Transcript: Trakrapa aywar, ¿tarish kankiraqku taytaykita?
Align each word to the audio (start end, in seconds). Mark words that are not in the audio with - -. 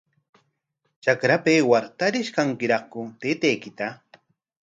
Trakrapa 1.03 1.53
aywar, 1.57 1.85
¿tarish 1.99 2.31
kankiraqku 2.39 3.03
taytaykita? 3.21 3.93